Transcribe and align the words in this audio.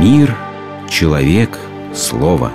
Мир, 0.00 0.32
человек, 0.88 1.58
слово. 1.92 2.52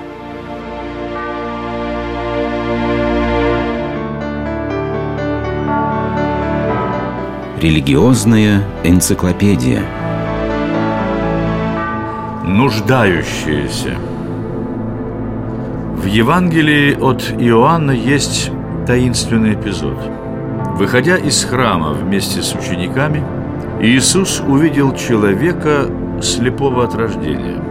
Религиозная 7.60 8.64
энциклопедия. 8.86 9.82
Нуждающиеся. 12.46 13.98
В 15.98 16.06
Евангелии 16.06 16.98
от 16.98 17.24
Иоанна 17.42 17.92
есть 17.92 18.52
таинственный 18.88 19.56
эпизод. 19.56 19.98
Выходя 20.78 21.18
из 21.18 21.44
храма 21.44 21.92
вместе 21.92 22.42
с 22.42 22.56
учениками, 22.56 23.22
Иисус 23.82 24.42
увидел 24.48 24.96
человека 24.96 25.90
слепого 26.22 26.84
от 26.84 26.96
рождения. 26.96 27.62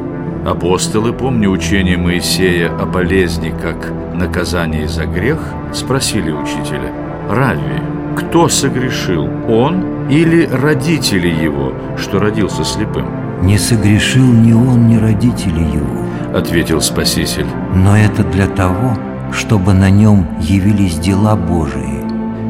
Апостолы, 0.46 1.12
помня 1.12 1.48
учение 1.48 1.96
Моисея 1.96 2.70
о 2.77 2.84
болезни 2.84 3.55
как 3.62 3.92
наказании 4.15 4.87
за 4.87 5.06
грех, 5.06 5.38
спросили 5.73 6.32
учителя, 6.32 6.92
«Равви, 7.30 7.80
кто 8.16 8.48
согрешил, 8.48 9.28
он 9.48 10.09
или 10.09 10.46
родители 10.46 11.28
его, 11.28 11.73
что 11.96 12.18
родился 12.18 12.65
слепым?» 12.65 13.06
«Не 13.42 13.59
согрешил 13.59 14.24
ни 14.24 14.52
он, 14.52 14.88
ни 14.88 14.96
родители 14.96 15.60
его»,— 15.60 16.06
ответил 16.34 16.80
Спаситель. 16.80 17.46
«Но 17.74 17.96
это 17.96 18.23
для 18.24 18.46
того, 18.46 18.96
чтобы 19.32 19.73
на 19.73 19.90
нем 19.90 20.27
явились 20.40 20.98
дела 20.98 21.37
Божии». 21.37 22.02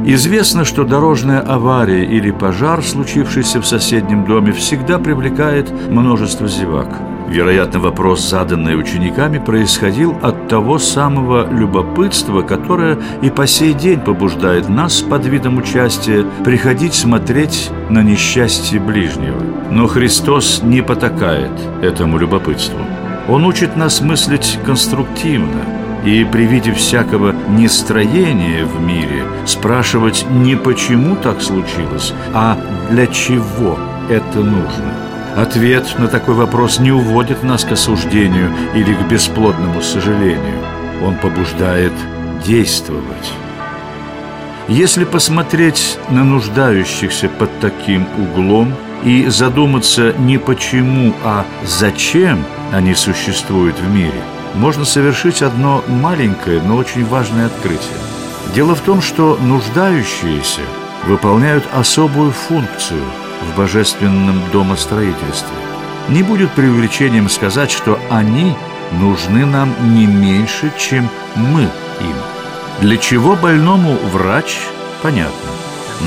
Известно, 0.05 0.65
что 0.65 0.83
дорожная 0.83 1.41
авария 1.41 2.05
или 2.05 2.33
пожар, 2.33 2.83
случившийся 2.83 3.61
в 3.61 3.67
соседнем 3.67 4.25
доме, 4.25 4.51
всегда 4.53 4.99
привлекает 4.99 5.71
множество 5.91 6.49
зевак. 6.49 6.89
Вероятно, 7.29 7.79
вопрос, 7.79 8.29
заданный 8.29 8.79
учениками, 8.79 9.39
происходил 9.39 10.17
от 10.21 10.49
того 10.49 10.79
самого 10.79 11.49
любопытства, 11.51 12.43
которое 12.43 12.99
и 13.23 13.31
по 13.31 13.47
сей 13.47 13.75
день 13.75 14.01
побуждает 14.01 14.69
нас 14.69 15.03
под 15.03 15.25
видом 15.27 15.59
участия 15.59 16.27
приходить 16.45 16.95
смотреть 16.95 17.71
на 17.89 18.03
несчастье 18.03 18.81
ближнего. 18.81 19.41
Но 19.71 19.87
Христос 19.87 20.63
не 20.65 20.83
потакает 20.83 21.53
этому 21.81 22.19
любопытству. 22.19 22.81
Он 23.29 23.47
учит 23.47 23.77
нас 23.77 24.01
мыслить 24.01 24.59
конструктивно– 24.67 25.63
и 26.05 26.25
при 26.25 26.45
виде 26.45 26.73
всякого 26.73 27.35
нестроения 27.49 28.65
в 28.65 28.81
мире 28.81 29.25
спрашивать 29.47 30.27
не 30.31 30.57
почему 30.57 31.17
так 31.17 31.41
случилось, 31.43 32.13
а 32.35 32.59
для 32.91 33.07
чего 33.07 33.79
это 34.09 34.41
нужно. 34.41 34.93
Ответ 35.37 35.99
на 35.99 36.09
такой 36.09 36.35
вопрос 36.35 36.79
не 36.79 36.93
уводит 36.93 37.43
нас 37.43 37.65
к 37.65 37.73
осуждению 37.73 38.51
или 38.75 38.93
к 38.93 39.09
бесплодному 39.09 39.81
сожалению. 39.81 40.59
Он 41.03 41.17
побуждает 41.17 41.93
действовать. 42.45 43.33
Если 44.69 45.05
посмотреть 45.05 45.99
на 46.11 46.25
нуждающихся 46.25 47.29
под 47.29 47.51
таким 47.61 48.07
углом 48.19 48.75
и 49.05 49.27
задуматься 49.29 50.13
не 50.19 50.39
почему, 50.39 51.15
а 51.25 51.45
зачем 51.65 52.45
они 52.73 52.95
существуют 52.95 53.79
в 53.79 53.93
мире– 53.93 54.21
можно 54.55 54.85
совершить 54.85 55.43
одно 55.43 55.83
маленькое, 55.89 56.63
но 56.63 56.77
очень 56.77 57.05
важное 57.07 57.47
открытие. 57.47 57.97
Дело 58.55 58.75
в 58.75 58.81
том, 58.81 59.01
что 59.01 59.37
нуждающиеся 59.41 60.63
выполняют 61.07 61.65
особую 61.73 62.33
функцию 62.33 63.03
в 63.43 63.57
божественном 63.57 64.43
домостроительстве. 64.53 65.57
Не 66.09 66.23
будет 66.23 66.51
преувеличением 66.53 67.29
сказать, 67.29 67.71
что 67.71 67.99
они 68.11 68.55
нужны 68.93 69.47
нам 69.47 69.73
не 69.95 70.07
меньше, 70.07 70.73
чем 70.79 71.09
мы 71.35 71.63
им. 71.63 72.17
Для 72.81 72.97
чего 72.97 73.37
больному 73.37 73.97
врач, 74.13 74.57
понятно, 75.03 75.51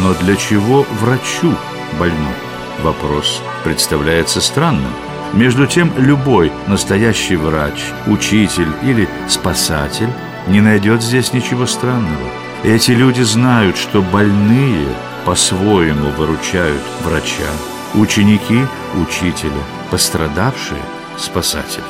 но 0.01 0.13
для 0.13 0.35
чего 0.35 0.85
врачу 1.01 1.55
больной? 1.99 2.35
Вопрос 2.83 3.41
представляется 3.63 4.41
странным. 4.41 4.91
Между 5.33 5.67
тем, 5.67 5.91
любой 5.97 6.51
настоящий 6.67 7.35
врач, 7.35 7.73
учитель 8.07 8.69
или 8.83 9.07
спасатель 9.27 10.09
не 10.47 10.61
найдет 10.61 11.01
здесь 11.01 11.33
ничего 11.33 11.65
странного. 11.65 12.29
Эти 12.63 12.91
люди 12.91 13.21
знают, 13.21 13.77
что 13.77 14.01
больные 14.01 14.87
по-своему 15.25 16.09
выручают 16.11 16.81
врача, 17.03 17.51
ученики– 17.93 18.59
учителя, 18.95 19.51
пострадавшие– 19.91 20.81
спасателя. 21.17 21.83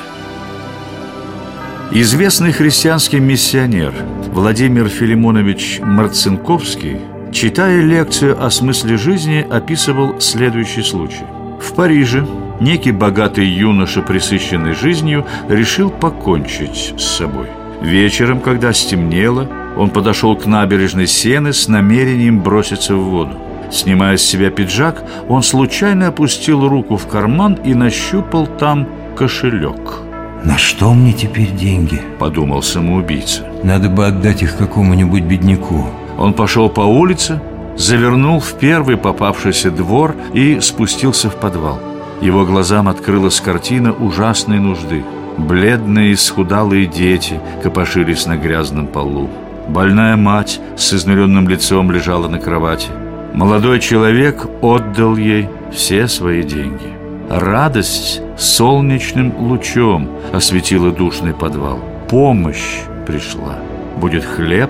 Известный 1.92 2.52
христианский 2.52 3.20
миссионер 3.20 3.94
Владимир 4.34 4.90
Филимонович 4.90 5.80
Марцинковский, 5.82 7.00
читая 7.32 7.82
лекцию 7.82 8.44
о 8.44 8.50
смысле 8.50 8.98
жизни, 8.98 9.46
описывал 9.50 10.20
следующий 10.20 10.82
случай. 10.82 11.26
В 11.62 11.74
Париже 11.74 12.26
некий 12.60 12.92
богатый 12.92 13.46
юноша, 13.46 14.02
присыщенный 14.02 14.74
жизнью, 14.74 15.26
решил 15.50 15.90
покончить 15.90 16.94
с 16.98 17.18
собой. 17.18 17.48
Вечером, 17.82 18.40
когда 18.40 18.74
стемнело, 18.74 19.48
он 19.78 19.90
подошел 19.90 20.36
к 20.36 20.46
набережной 20.46 21.08
Сены 21.08 21.54
с 21.54 21.68
намерением 21.68 22.42
броситься 22.42 22.96
в 22.96 23.04
воду. 23.04 23.38
Снимая 23.72 24.18
с 24.18 24.22
себя 24.22 24.50
пиджак, 24.52 25.04
он 25.28 25.44
случайно 25.44 26.08
опустил 26.08 26.68
руку 26.68 26.98
в 26.98 27.08
карман 27.08 27.56
и 27.56 27.74
нащупал 27.74 28.48
там 28.48 28.88
кошелек. 29.16 30.00
«На 30.44 30.58
что 30.58 30.94
мне 30.94 31.12
теперь 31.12 31.52
деньги?»– 31.52 32.02
подумал 32.20 32.62
самоубийца. 32.62 33.44
«Надо 33.64 33.90
бы 33.90 34.06
отдать 34.06 34.44
их 34.44 34.58
какому-нибудь 34.58 35.24
бедняку». 35.24 35.88
Он 36.18 36.34
пошел 36.34 36.70
по 36.70 36.82
улице, 36.82 37.42
завернул 37.76 38.40
в 38.40 38.54
первый 38.54 38.96
попавшийся 38.96 39.72
двор 39.72 40.16
и 40.34 40.60
спустился 40.60 41.30
в 41.30 41.36
подвал. 41.36 41.80
Его 42.22 42.46
глазам 42.46 42.88
открылась 42.88 43.42
картина 43.42 43.94
ужасной 43.94 44.60
нужды. 44.60 45.04
Бледные 45.38 46.14
исхудалые 46.14 46.86
дети 46.86 47.40
копошились 47.62 48.26
на 48.26 48.38
грязном 48.38 48.88
полу. 48.88 49.30
Больная 49.68 50.16
мать 50.16 50.62
с 50.78 50.94
изнуренным 50.94 51.50
лицом 51.50 51.92
лежала 51.92 52.28
на 52.28 52.40
кровати. 52.40 52.90
Молодой 53.34 53.80
человек 53.80 54.46
отдал 54.62 55.18
ей 55.18 55.50
все 55.74 56.08
свои 56.08 56.44
деньги. 56.44 56.94
Радость 57.30 58.22
солнечным 58.38 59.34
лучом 59.38 60.10
осветила 60.32 60.92
душный 60.92 61.34
подвал. 61.34 61.80
Помощь 62.10 62.82
пришла. 63.06 63.58
Будет 63.98 64.24
хлеб, 64.24 64.70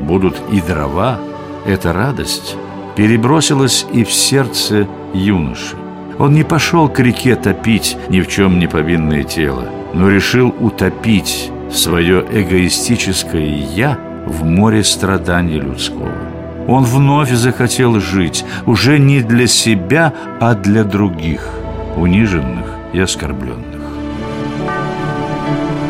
будут 0.00 0.36
и 0.52 0.60
дрова. 0.60 1.18
Эта 1.66 1.92
радость 1.92 2.56
перебросилась 2.94 3.86
и 3.92 4.04
в 4.04 4.12
сердце 4.12 4.86
юноши. 5.14 5.76
Он 6.18 6.32
не 6.32 6.44
пошел 6.44 6.88
к 6.88 6.98
реке 7.00 7.36
топить 7.36 7.96
ни 8.08 8.22
в 8.22 8.28
чем 8.28 8.58
не 8.58 8.66
повинное 8.66 9.22
тело, 9.22 9.66
но 9.92 10.08
решил 10.08 10.54
утопить 10.60 11.50
свое 11.70 12.24
эгоистическое 12.30 13.44
«я» 13.44 13.98
в 14.24 14.44
море 14.44 14.82
страданий 14.82 15.60
людского. 15.60 16.10
Он 16.68 16.84
вновь 16.84 17.30
захотел 17.30 18.00
жить, 18.00 18.44
уже 18.64 18.98
не 18.98 19.20
для 19.20 19.46
себя, 19.46 20.12
а 20.40 20.54
для 20.54 20.84
других, 20.84 21.48
униженных 21.96 22.66
и 22.92 22.98
оскорбленных. 22.98 23.82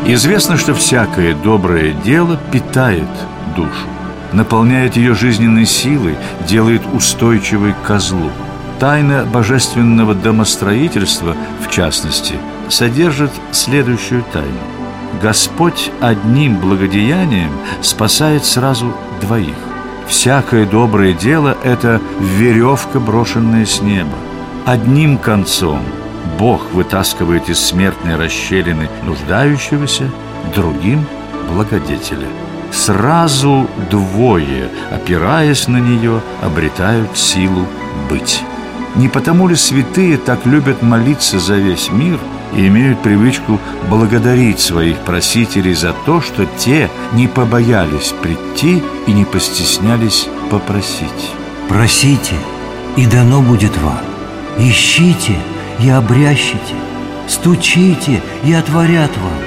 Известно, 0.05 0.57
что 0.57 0.73
всякое 0.73 1.35
доброе 1.35 1.93
дело 1.93 2.37
питает 2.51 3.09
душу, 3.55 3.87
наполняет 4.33 4.97
ее 4.97 5.15
жизненной 5.15 5.65
силой, 5.65 6.15
делает 6.47 6.81
устойчивой 6.93 7.73
козлу– 7.85 8.29
Тайна 8.79 9.25
божественного 9.25 10.13
домостроительства, 10.13 11.35
в 11.65 11.69
частности, 11.71 12.35
содержит 12.69 13.31
следующую 13.51 14.23
тайну. 14.31 14.59
Господь 15.21 15.91
одним 15.99 16.57
благодеянием 16.57 17.51
спасает 17.81 18.45
сразу 18.45 18.93
двоих. 19.21 19.55
Всякое 20.07 20.65
доброе 20.65 21.13
дело– 21.13 21.57
это 21.63 21.99
веревка, 22.19 22.99
брошенная 22.99 23.65
с 23.65 23.81
неба. 23.81 24.15
Одним 24.65 25.17
концом 25.17 25.81
Бог 26.37 26.71
вытаскивает 26.71 27.49
из 27.49 27.59
смертной 27.59 28.15
расщелины 28.15 28.89
нуждающегося, 29.05 30.09
другим– 30.53 31.05
благодетеля. 31.51 32.27
Сразу 32.71 33.67
двое, 33.89 34.69
опираясь 34.91 35.67
на 35.67 35.77
нее, 35.77 36.21
обретают 36.43 37.17
силу 37.17 37.65
быть. 38.09 38.43
Не 38.97 39.09
потому 39.09 39.47
ли 39.47 39.55
святые 39.55 40.17
так 40.17 40.45
любят 40.47 40.81
молиться 40.81 41.37
за 41.37 41.55
весь 41.55 41.91
мир 41.91 42.19
и 42.55 42.67
имеют 42.67 42.99
привычку 43.03 43.59
благодарить 43.89 44.59
своих 44.59 44.97
просителей 44.97 45.75
за 45.75 45.93
то, 46.05 46.19
что 46.19 46.47
те 46.57 46.89
не 47.13 47.27
побоялись 47.27 48.13
прийти 48.23 48.81
и 49.05 49.11
не 49.11 49.23
постеснялись 49.23 50.27
попросить? 50.49 51.31
Просите, 51.69 52.33
и 52.95 53.05
дано 53.05 53.41
будет 53.41 53.77
вам. 53.77 54.01
Ищите 54.57 55.35
и 55.79 55.89
обрящите. 55.89 56.75
Стучите, 57.27 58.23
и 58.43 58.53
отворят 58.53 59.11
вам. 59.17 59.39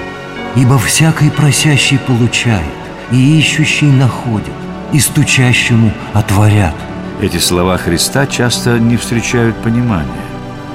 Ибо 0.55 0.79
всякий 0.79 1.31
просящий 1.31 1.99
получает, 1.99 2.71
и 3.11 3.39
ищущий 3.39 3.91
находит, 3.91 4.53
и 4.93 5.01
стучащему 5.01 5.93
отворят. 6.13 6.75
Эти 7.23 7.37
слова 7.37 7.77
Христа 7.77 8.27
часто 8.27 8.79
не 8.79 8.97
встречают 8.97 9.55
понимания. 9.57 10.25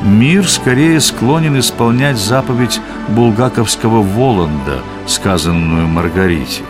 Мир 0.03 0.47
скорее 0.47 1.01
склонен 1.01 1.57
исполнять 1.57 2.17
заповедь 2.17 2.79
булгаковского 3.09 4.03
Воланда, 4.03 4.83
сказанную 5.07 5.87
Маргарите. 5.87 6.61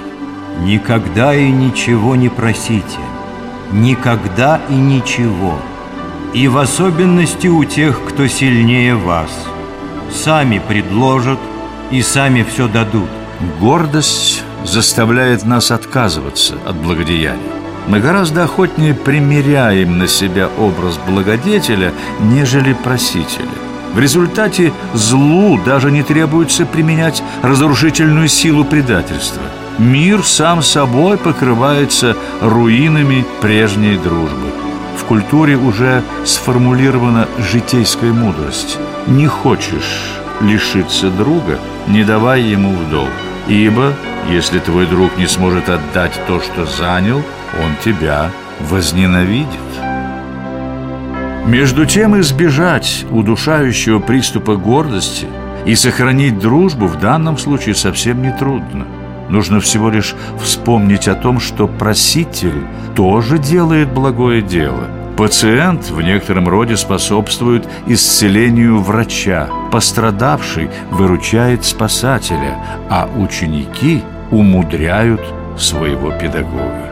Никогда 0.62 1.36
и 1.36 1.51
ничего 1.51 2.16
не 2.16 2.30
просите. 2.30 3.00
Никогда 3.74 4.62
и 4.69 4.75
ничего. 4.75 5.60
И 6.33 6.48
в 6.48 6.57
особенности 6.57 7.48
у 7.48 7.66
тех, 7.66 8.01
кто 8.06 8.27
сильнее 8.27 8.95
вас. 8.95 9.31
Сами 10.10 10.62
предложат 10.66 11.39
и 11.92 12.01
сами 12.01 12.44
все 12.44 12.69
дадут. 12.69 13.10
Гордость 13.60 14.44
заставляет 14.63 15.44
нас 15.44 15.72
отказываться 15.72 16.56
от 16.66 16.77
благодеяний. 16.77 17.65
Мы 17.88 18.00
гораздо 18.00 18.46
охотнее 18.46 18.94
примеряем 18.94 19.98
на 19.98 20.08
себя 20.08 20.50
образ 20.58 21.00
благодетеля, 21.08 21.94
нежели 22.20 22.74
просителя. 22.74 23.48
В 23.94 24.00
результате 24.00 24.74
злу 24.94 25.60
даже 25.64 25.92
не 25.92 26.04
требуется 26.04 26.66
применять 26.66 27.24
разрушительную 27.44 28.28
силу 28.28 28.66
предательства. 28.66 29.44
Мир 29.78 30.24
сам 30.24 30.62
собой 30.62 31.18
покрывается 31.18 32.18
руинами 32.42 33.26
прежней 33.42 33.98
дружбы. 33.98 34.52
В 34.98 35.04
культуре 35.04 35.56
уже 35.56 36.02
сформулирована 36.26 37.28
житейская 37.38 38.12
мудрость. 38.12 38.80
Не 39.08 39.28
хочешь 39.28 40.20
лишиться 40.42 41.10
друга, 41.10 41.60
не 41.88 42.04
давай 42.04 42.42
ему 42.42 42.74
в 42.74 42.90
долг. 42.90 43.25
Ибо, 43.48 43.94
если 44.30 44.60
твой 44.60 44.88
друг 44.88 45.18
не 45.18 45.28
сможет 45.28 45.70
отдать 45.70 46.20
то, 46.28 46.40
что 46.40 46.66
занял, 46.66 47.18
он 47.64 47.76
тебя 47.84 48.32
возненавидит. 48.70 49.48
Между 51.46 51.86
тем 51.86 52.20
избежать 52.20 53.06
удушающего 53.12 54.00
приступа 54.00 54.56
гордости 54.56 55.28
и 55.66 55.76
сохранить 55.76 56.40
дружбу 56.40 56.88
в 56.88 57.00
данном 57.00 57.38
случае 57.38 57.76
совсем 57.76 58.24
не 58.24 58.32
трудно. 58.32 58.88
Нужно 59.30 59.60
всего 59.60 59.90
лишь 59.92 60.16
вспомнить 60.42 61.08
о 61.08 61.16
том, 61.16 61.40
что 61.40 61.68
проситель 61.68 62.64
тоже 62.96 63.38
делает 63.38 63.92
благое 63.94 64.42
дело. 64.42 65.05
Пациент 65.18 65.90
в 65.92 66.02
некотором 66.02 66.50
роде 66.50 66.76
способствует 66.76 67.66
исцелению 67.88 68.82
врача, 68.82 69.50
пострадавший 69.72 70.70
выручает 70.92 71.64
спасателя, 71.64 72.58
а 72.90 73.10
ученики 73.18 74.04
умудряют 74.30 75.22
своего 75.58 76.12
педагога. 76.12 76.90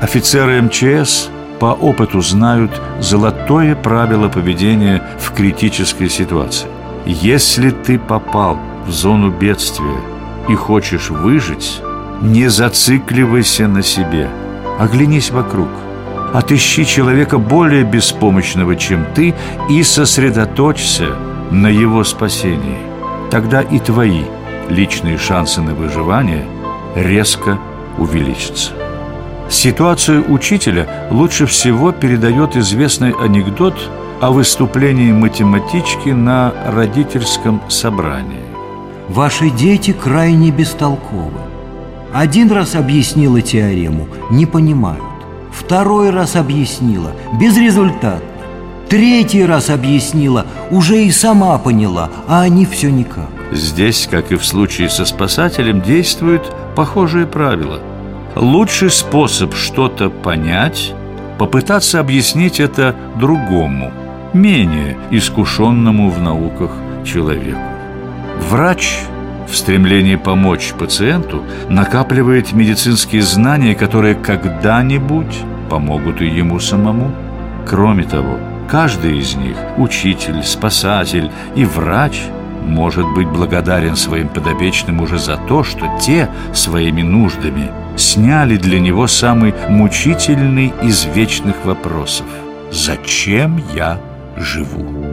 Офицеры 0.00 0.60
МЧС 0.62 1.28
по 1.60 1.66
опыту 1.66 2.22
знают 2.22 2.72
золотое 2.98 3.76
правило 3.76 4.28
поведения 4.28 5.00
в 5.20 5.32
критической 5.32 6.10
ситуации. 6.10 6.66
Если 7.06 7.70
ты 7.70 8.00
попал 8.00 8.58
в 8.84 8.90
зону 8.90 9.30
бедствия 9.30 10.00
и 10.48 10.56
хочешь 10.56 11.10
выжить, 11.10 11.80
не 12.20 12.48
зацикливайся 12.48 13.68
на 13.68 13.82
себе. 13.82 14.28
Оглянись 14.80 15.30
вокруг. 15.30 15.68
Отыщи 16.32 16.84
человека 16.84 17.38
более 17.38 17.82
беспомощного, 17.82 18.76
чем 18.76 19.04
ты, 19.14 19.34
и 19.68 19.82
сосредоточься 19.82 21.16
на 21.50 21.66
его 21.66 22.04
спасении. 22.04 22.78
Тогда 23.30 23.62
и 23.62 23.78
твои 23.78 24.22
личные 24.68 25.18
шансы 25.18 25.60
на 25.60 25.74
выживание 25.74 26.44
резко 26.94 27.58
увеличатся. 27.98 28.72
Ситуацию 29.48 30.30
учителя 30.32 31.08
лучше 31.10 31.46
всего 31.46 31.90
передает 31.90 32.56
известный 32.56 33.12
анекдот 33.12 33.74
о 34.20 34.30
выступлении 34.30 35.10
математички 35.10 36.10
на 36.10 36.52
родительском 36.66 37.60
собрании. 37.68 38.44
Ваши 39.08 39.50
дети 39.50 39.92
крайне 39.92 40.52
бестолковы. 40.52 41.40
Один 42.12 42.52
раз 42.52 42.76
объяснила 42.76 43.40
теорему, 43.40 44.06
не 44.30 44.46
понимают. 44.46 45.09
Второй 45.52 46.10
раз 46.10 46.36
объяснила, 46.36 47.12
безрезультатно. 47.40 48.20
Третий 48.88 49.44
раз 49.44 49.70
объяснила, 49.70 50.46
уже 50.70 51.04
и 51.04 51.10
сама 51.10 51.56
поняла, 51.58 52.10
а 52.26 52.42
они 52.42 52.66
все 52.66 52.90
никак. 52.90 53.28
Здесь, 53.52 54.08
как 54.10 54.32
и 54.32 54.36
в 54.36 54.44
случае 54.44 54.88
со 54.88 55.04
спасателем, 55.04 55.80
действует 55.80 56.42
похожее 56.74 57.26
правило– 57.26 57.80
Лучший 58.36 58.90
способ 58.90 59.54
что-то 59.54 60.08
понять– 60.08 60.94
попытаться 61.38 61.98
объяснить 61.98 62.60
это 62.60 62.94
другому, 63.18 63.92
менее 64.32 64.96
искушенному 65.10 66.10
в 66.10 66.20
науках 66.20 66.70
человеку. 67.04 67.58
Врач 68.48 69.00
в 69.50 69.56
стремлении 69.56 70.16
помочь 70.16 70.72
пациенту 70.78 71.44
накапливает 71.68 72.52
медицинские 72.52 73.22
знания, 73.22 73.74
которые 73.74 74.14
когда-нибудь 74.14 75.38
помогут 75.68 76.20
и 76.20 76.26
ему 76.26 76.60
самому. 76.60 77.12
Кроме 77.66 78.04
того, 78.04 78.38
каждый 78.68 79.18
из 79.18 79.34
них– 79.34 79.56
учитель, 79.76 80.42
спасатель 80.42 81.30
и 81.54 81.64
врач– 81.64 82.20
может 82.60 83.06
быть 83.14 83.28
благодарен 83.28 83.96
своим 83.96 84.28
подопечным 84.28 85.00
уже 85.00 85.18
за 85.18 85.36
то, 85.36 85.64
что 85.64 85.86
те 86.00 86.28
своими 86.52 87.02
нуждами 87.02 87.70
сняли 87.96 88.56
для 88.56 88.80
него 88.80 89.06
самый 89.06 89.54
мучительный 89.68 90.72
из 90.82 91.04
вечных 91.04 91.64
вопросов 91.64 92.26
«Зачем 92.70 93.62
я 93.74 93.98
живу?». 94.36 95.09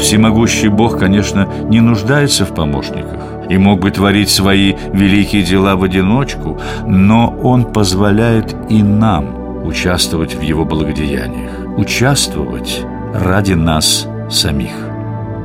Всемогущий 0.00 0.68
Бог, 0.68 0.98
конечно, 0.98 1.46
не 1.68 1.80
нуждается 1.80 2.46
в 2.46 2.54
помощниках 2.54 3.20
и 3.50 3.58
мог 3.58 3.80
бы 3.80 3.90
творить 3.90 4.30
свои 4.30 4.74
великие 4.92 5.42
дела 5.42 5.76
в 5.76 5.82
одиночку, 5.82 6.58
но 6.86 7.36
Он 7.42 7.64
позволяет 7.64 8.56
и 8.68 8.82
нам 8.82 9.66
участвовать 9.66 10.34
в 10.34 10.40
Его 10.40 10.64
благодеяниях, 10.64 11.78
участвовать 11.78 12.84
ради 13.14 13.52
нас 13.52 14.08
самих. 14.30 14.72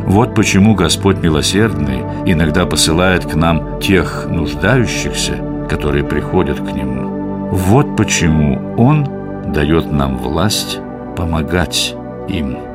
Вот 0.05 0.33
почему 0.35 0.73
Господь 0.73 1.17
милосердный 1.17 2.03
иногда 2.25 2.65
посылает 2.65 3.25
к 3.25 3.35
нам 3.35 3.79
тех 3.81 4.27
нуждающихся, 4.29 5.67
которые 5.69 6.03
приходят 6.03 6.59
к 6.59 6.71
Нему. 6.71 7.49
Вот 7.51 7.97
почему 7.97 8.75
Он 8.77 9.05
дает 9.51 9.91
нам 9.91 10.17
власть 10.17 10.79
помогать 11.17 11.95
им. 12.29 12.74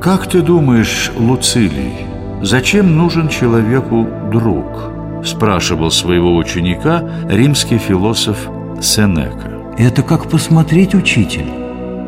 Как 0.00 0.26
ты 0.26 0.42
думаешь, 0.42 1.12
Луцилий, 1.16 2.06
зачем 2.42 2.96
нужен 2.96 3.28
человеку 3.28 4.06
друг? 4.32 4.64
Спрашивал 5.24 5.90
своего 5.90 6.36
ученика 6.36 7.04
римский 7.28 7.78
философ 7.78 8.48
Сенека. 8.80 9.74
Это 9.76 10.02
как 10.02 10.28
посмотреть, 10.28 10.94
учитель. 10.94 11.50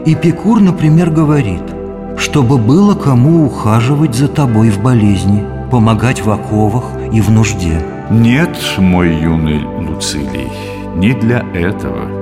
Эпикур, 0.07 0.61
например, 0.61 1.11
говорит– 1.11 1.63
чтобы 2.23 2.59
было 2.59 2.95
кому 2.95 3.47
ухаживать 3.47 4.15
за 4.15 4.29
тобой 4.29 4.71
в 4.71 4.81
болезни, 4.83 5.45
помогать 5.71 6.25
в 6.25 6.31
оковах 6.31 6.85
и 7.13 7.21
в 7.21 7.31
нужде. 7.31 7.81
Нет, 8.11 8.57
мой 8.79 9.13
юный 9.15 9.65
Луцилий, 9.65 10.49
не 10.95 11.15
для 11.15 11.45
этого. 11.55 12.22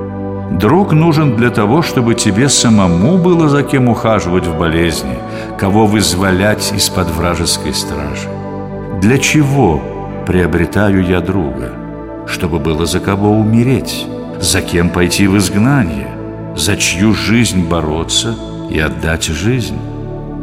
Друг 0.51 0.93
нужен 0.93 1.37
для 1.37 1.51
того, 1.51 1.81
чтобы 1.81 2.15
тебе 2.15 2.49
самому 2.49 3.19
было 3.19 3.49
за 3.49 3.63
кем 3.63 3.89
ухаживать 3.89 4.47
в 4.47 4.59
болезни, 4.59 5.17
кого 5.57 5.87
вызволять 5.87 6.73
из-под 6.73 7.09
вражеской 7.11 7.73
стражи. 7.73 8.29
Для 9.01 9.19
чего 9.19 9.81
приобретаю 10.27 11.07
я 11.07 11.21
друга? 11.21 11.73
Чтобы 12.27 12.59
было 12.59 12.85
за 12.85 12.99
кого 12.99 13.31
умереть, 13.31 14.07
за 14.41 14.61
кем 14.61 14.91
пойти 14.91 15.29
в 15.29 15.39
изгнание, 15.39 16.09
за 16.57 16.77
чью 16.77 17.15
жизнь 17.15 17.69
бороться 17.69 18.35
и 18.69 18.79
отдать 18.81 19.27
жизнь. 19.27 19.79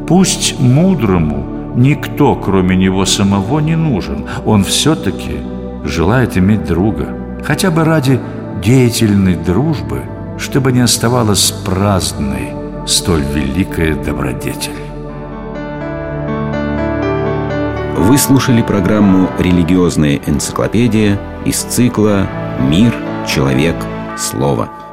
Пусть 0.07 0.57
мудрому 0.57 1.73
никто, 1.75 2.35
кроме 2.35 2.77
него 2.77 3.05
самого, 3.05 3.59
не 3.59 3.75
нужен. 3.75 4.25
Он 4.45 4.63
все-таки 4.63 5.41
желает 5.83 6.37
иметь 6.37 6.65
друга, 6.65 7.07
хотя 7.43 7.71
бы 7.71 7.83
ради 7.83 8.19
деятельной 8.67 9.35
дружбы, 9.35 10.03
чтобы 10.37 10.73
не 10.73 10.81
оставалась 10.81 11.51
праздной 11.51 12.51
столь 12.85 13.21
великая 13.21 13.95
добродетель. 13.95 14.75
Вы 17.95 18.17
слушали 18.17 18.61
программу 18.61 19.29
«Религиозная 19.39 20.19
энциклопедия» 20.27 21.17
из 21.45 21.61
цикла 21.61 22.27
«Мир, 22.59 22.93
человек, 23.25 23.77
слово». 24.17 24.86